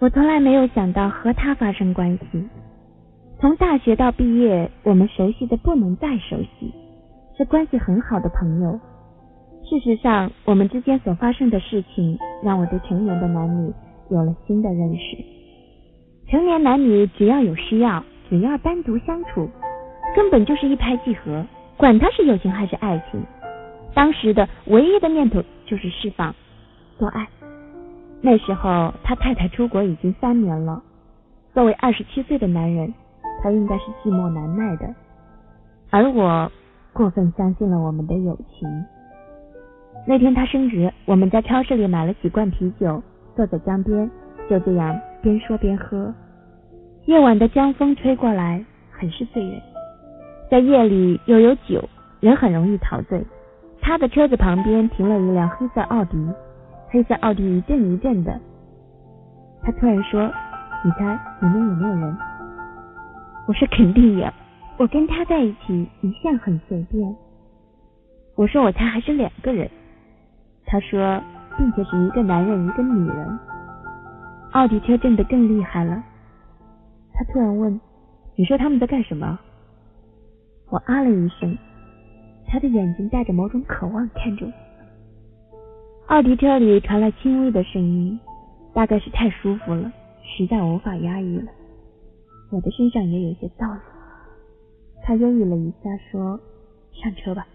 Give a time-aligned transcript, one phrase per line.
[0.00, 2.48] 我从来没有想到和他发生关系。
[3.38, 6.72] 从大学到毕业，我们熟悉的不能再熟悉，
[7.36, 8.80] 是关系很好的朋友。
[9.62, 13.70] 事实上，我们之间所发生的事情，让我对成年的男女
[14.10, 15.18] 有了新的认识。
[16.30, 19.50] 成年男女只要有需要，只要单独相处，
[20.16, 21.44] 根本就是一拍即合，
[21.76, 23.20] 管他是友情还是爱情。
[23.94, 26.34] 当时的唯一的念头就是释放，
[26.98, 27.28] 做爱。
[28.22, 30.82] 那时候他太太出国已经三年了，
[31.54, 32.92] 作为二十七岁的男人，
[33.42, 34.94] 他应该是寂寞难耐的，
[35.90, 36.50] 而我
[36.92, 38.68] 过分相信了我们的友情。
[40.06, 43.02] 那天他升职，我们在超市里买了几罐啤酒，
[43.36, 44.10] 坐在江边，
[44.48, 46.12] 就这样边说边喝。
[47.06, 49.60] 夜晚的江风吹过来，很是醉人。
[50.50, 51.88] 在夜里又有酒，
[52.20, 53.24] 人很容易陶醉。
[53.80, 56.16] 他的车子旁边停了一辆黑色奥迪，
[56.90, 58.38] 黑色奥迪一阵一阵的。
[59.62, 60.22] 他突然说
[60.84, 62.16] ：“你猜里面有没有人？”
[63.46, 64.28] 我说：“肯定有，
[64.76, 67.16] 我跟他在一起一向很随便。”
[68.36, 69.70] 我说：“我猜还是两个人。”
[70.66, 71.22] 他说，
[71.56, 73.38] 并且是一个男人，一个女人。
[74.52, 76.02] 奥迪车震得更厉害了。
[77.12, 77.80] 他突然问
[78.34, 79.38] ：“你说他们在干什么？”
[80.70, 81.56] 我啊了一声。
[82.48, 84.52] 他的眼睛带着某种渴望看着我。
[86.10, 88.18] 奥迪车里传来轻微的声音，
[88.74, 89.92] 大概是太舒服了，
[90.24, 91.44] 实在无法压抑了。
[92.50, 93.80] 我的身上也有些燥热。
[95.04, 96.36] 他犹豫了一下，说
[97.00, 97.46] ：“上车吧。”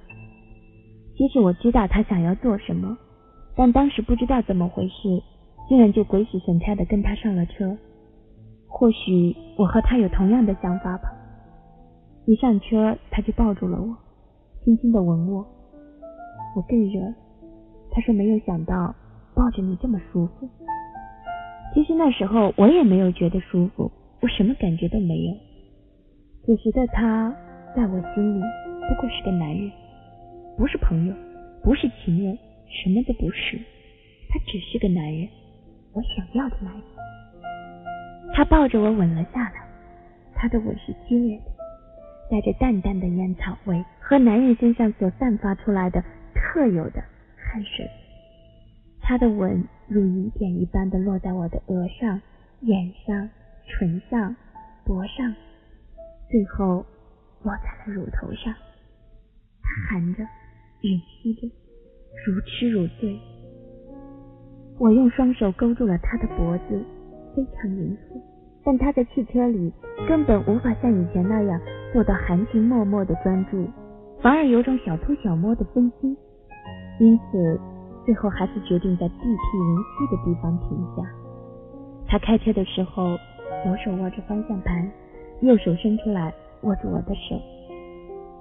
[1.17, 2.97] 其实我知道他想要做什么，
[3.57, 5.21] 但当时不知道怎么回事，
[5.67, 7.77] 竟然就鬼使神差的跟他上了车。
[8.69, 11.11] 或许我和他有同样的想法吧。
[12.25, 13.93] 一上车，他就抱住了我。
[14.63, 15.45] 轻轻的吻我，
[16.55, 17.13] 我更热了。
[17.95, 18.93] 他说没有想到
[19.33, 20.49] 抱着你这么舒服。
[21.73, 23.89] 其实那时候我也没有觉得舒服，
[24.21, 25.33] 我什么感觉都没有。
[26.45, 27.33] 此时的他
[27.73, 28.43] 在我心里
[28.87, 29.71] 不过是个男人，
[30.57, 31.15] 不是朋友，
[31.63, 32.37] 不是情人，
[32.67, 33.57] 什么都不是。
[34.29, 35.27] 他只是个男人，
[35.93, 36.83] 我想要的男人。
[38.33, 39.65] 他抱着我吻了下来，
[40.35, 41.51] 他的吻是激烈的。
[42.29, 46.03] 带着淡淡的烟草味和男人身上所散发出来的
[46.33, 47.03] 特有的
[47.55, 47.89] 汗水，
[48.99, 52.21] 他的吻如雨点一般的落在我的额上、
[52.59, 53.29] 眼上、
[53.65, 54.35] 唇上、
[54.83, 55.33] 脖上，
[56.29, 56.85] 最后
[57.43, 58.53] 落在了乳头上。
[59.61, 60.23] 他含着，
[60.81, 61.47] 吮吸着，
[62.27, 63.17] 如痴如醉。
[64.77, 66.85] 我用双手勾住了他的脖子，
[67.33, 68.21] 非常严肃。
[68.65, 69.71] 但他在汽车里
[70.09, 71.57] 根本无法像以前那样
[71.93, 73.65] 做到含情脉脉的专注，
[74.21, 76.17] 反而有种小偷小摸的分心。
[76.99, 77.59] 因此，
[78.05, 81.03] 最后还是决定在地僻人稀的地方停下。
[82.07, 83.17] 他开车的时候，
[83.63, 84.91] 左手握着方向盘，
[85.41, 87.39] 右手伸出来握住我的手。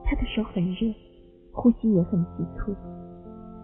[0.04, 0.92] 他的手很热，
[1.52, 2.74] 呼吸也很急促。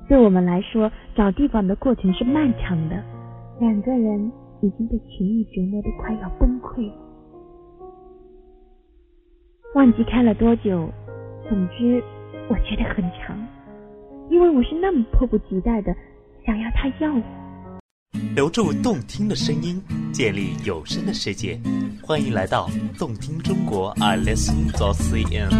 [0.08, 3.02] 对我们来说，找地方的过程是漫长的。
[3.60, 4.32] 两个人。
[4.62, 6.92] 已经被情欲折磨的快要崩溃了，
[9.74, 10.86] 忘记开了多久。
[11.48, 12.04] 总之，
[12.50, 13.34] 我觉得很长，
[14.30, 15.92] 因为我是那么迫不及待的
[16.46, 17.20] 想要他要我。
[18.36, 19.82] 留住动听的声音，
[20.12, 21.58] 建立有声的世界，
[22.00, 25.50] 欢迎来到动听中国 i listen to C N。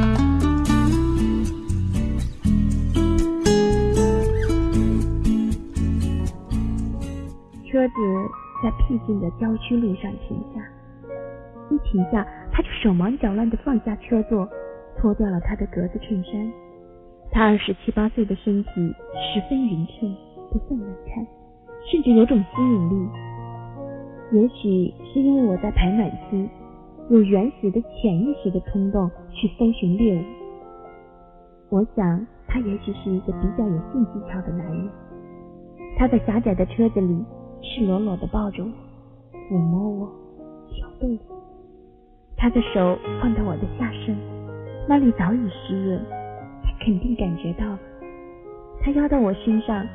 [7.71, 7.95] 车子。
[8.63, 10.61] 在僻静的郊区路上停下，
[11.71, 12.23] 一停下，
[12.53, 14.47] 他就手忙脚乱地放下车座，
[15.01, 16.53] 脱掉了他的格子衬衫。
[17.31, 20.15] 他二十七八岁的身体十分匀称，
[20.51, 21.27] 不算难看，
[21.91, 23.09] 甚至有种吸引力。
[24.33, 26.49] 也许是因为我在排卵期，
[27.09, 30.25] 有原始的潜意识的冲动去搜寻猎物。
[31.71, 34.89] 我想他也许是一个比较有性技巧的男人。
[35.97, 37.25] 他在狭窄的车子里。
[37.63, 38.71] 赤裸裸的抱着我，
[39.51, 40.09] 抚摸我，
[40.71, 41.37] 挑逗我。
[42.35, 44.17] 他的手放到我的下身，
[44.89, 46.01] 那里早已湿润。
[46.85, 47.65] 肯定感觉到。
[48.83, 49.87] 他压到我身上，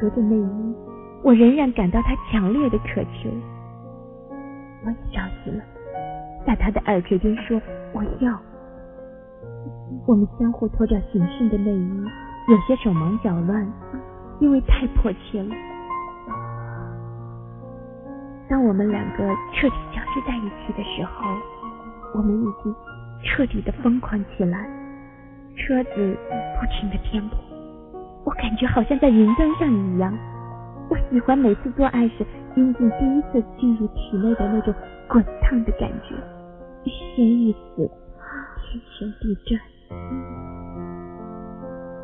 [0.00, 0.74] 隔着内衣，
[1.22, 3.30] 我仍然感到他强烈的渴求。
[4.84, 5.62] 我也着急了，
[6.46, 7.60] 在他的耳垂边说
[7.94, 8.36] ：“我要。”
[10.06, 12.04] 我们相互脱掉紧身的内衣，
[12.48, 13.66] 有些手忙脚乱，
[14.40, 15.54] 因为太迫切了。
[18.48, 21.26] 当我们两个彻底交织在一起的时候，
[22.14, 22.74] 我们已经
[23.24, 24.68] 彻底的疯狂起来。
[25.56, 26.16] 车子
[26.60, 27.34] 不停的颠簸，
[28.24, 30.12] 我感觉好像在云端上一样。
[30.88, 32.24] 我喜欢每次做爱时，
[32.54, 34.74] 阴茎第一次进入体内的那种
[35.08, 36.14] 滚烫的感觉，
[36.84, 37.90] 欲仙欲死，
[38.62, 39.60] 天旋地转。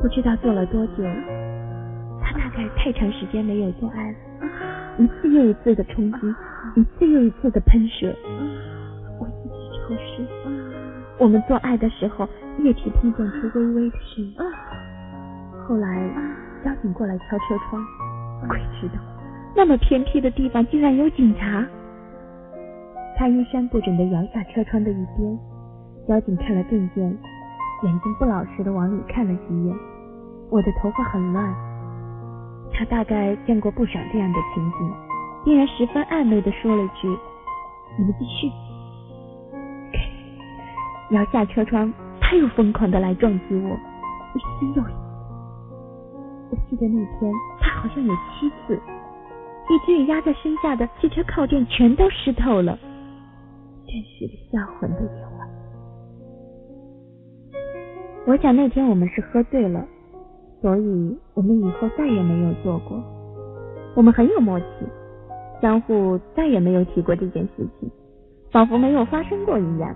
[0.01, 1.03] 不知道做了多久，
[2.21, 4.17] 他大概太长时间没有做爱了，
[4.97, 6.35] 一次又一次的冲击，
[6.75, 8.13] 一次又一次的喷射，
[9.19, 10.27] 我一直抽湿。
[11.23, 12.27] 我们做爱的时候，
[12.59, 14.35] 液体听见出微微的声音。
[15.65, 16.09] 后来
[16.65, 17.81] 交警过来敲车窗，
[18.49, 18.95] 鬼知道
[19.55, 21.65] 那么偏僻的地方竟然有警察。
[23.17, 25.39] 他衣衫不整的摇下车窗的一边，
[26.09, 27.05] 交警看了证件，
[27.83, 29.73] 眼睛不老实的往里看了几眼。
[30.51, 31.55] 我的头发很乱，
[32.73, 34.93] 他大概见过不少这样的情景，
[35.45, 37.07] 竟然十分暧昧的说了句
[37.97, 38.51] ：“你们继续。”
[41.13, 43.69] 摇下车窗，他又疯狂的来撞击我，
[44.35, 44.91] 一次又一次。
[46.51, 48.75] 我记得那天他好像有七次，
[49.69, 52.77] 以至于压在身下的汽车靠垫全都湿透了，
[53.85, 55.47] 真是个销魂的夜晚。
[58.25, 59.85] 我想那天我们是喝醉了。
[60.61, 62.97] 所以，我们以后再也没有做过。
[63.97, 64.65] 我们很有默契，
[65.61, 67.91] 相互再也没有提过这件事情，
[68.49, 69.93] 仿佛没有发生过一样。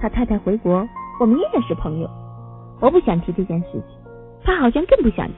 [0.00, 0.86] 他太太回国，
[1.20, 2.08] 我们依然是朋友。
[2.80, 3.82] 我不想提这件事情，
[4.44, 5.34] 他好像更不想提。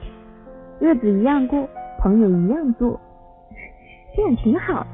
[0.79, 1.67] 日子一样过，
[1.99, 2.99] 朋友一样做，
[4.15, 4.85] 这样挺好。